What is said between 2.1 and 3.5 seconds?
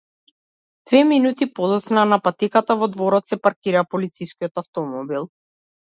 на патеката во дворот се